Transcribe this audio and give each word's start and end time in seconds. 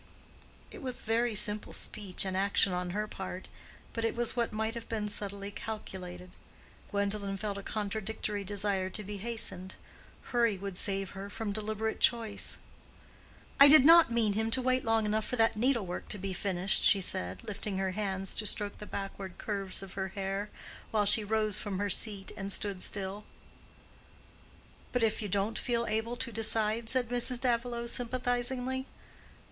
It 0.71 0.81
was 0.81 1.03
very 1.03 1.35
simple 1.35 1.73
speech 1.73 2.25
and 2.25 2.35
action 2.35 2.73
on 2.73 2.89
her 2.89 3.07
part, 3.07 3.49
but 3.93 4.03
it 4.03 4.15
was 4.15 4.35
what 4.35 4.51
might 4.51 4.73
have 4.73 4.89
been 4.89 5.07
subtly 5.07 5.51
calculated. 5.51 6.31
Gwendolen 6.89 7.37
felt 7.37 7.59
a 7.59 7.61
contradictory 7.61 8.43
desire 8.43 8.89
to 8.89 9.03
be 9.03 9.17
hastened: 9.17 9.75
hurry 10.31 10.57
would 10.57 10.75
save 10.75 11.11
her 11.11 11.29
from 11.29 11.51
deliberate 11.51 11.99
choice. 11.99 12.57
"I 13.59 13.67
did 13.67 13.85
not 13.85 14.11
mean 14.11 14.33
him 14.33 14.49
to 14.49 14.61
wait 14.63 14.83
long 14.83 15.05
enough 15.05 15.23
for 15.27 15.35
that 15.35 15.55
needlework 15.55 16.07
to 16.07 16.17
be 16.17 16.33
finished," 16.33 16.83
she 16.83 16.99
said, 16.99 17.43
lifting 17.43 17.77
her 17.77 17.91
hands 17.91 18.33
to 18.37 18.47
stroke 18.47 18.79
the 18.79 18.87
backward 18.87 19.37
curves 19.37 19.83
of 19.83 19.93
her 19.93 20.07
hair, 20.07 20.49
while 20.89 21.05
she 21.05 21.23
rose 21.23 21.59
from 21.59 21.77
her 21.77 21.91
seat 21.91 22.31
and 22.35 22.51
stood 22.51 22.81
still. 22.81 23.23
"But 24.93 25.03
if 25.03 25.21
you 25.21 25.27
don't 25.27 25.59
feel 25.59 25.85
able 25.85 26.15
to 26.17 26.31
decide?" 26.31 26.89
said 26.89 27.09
Mrs. 27.09 27.39
Davilow, 27.39 27.85
sympathizingly. 27.85 28.87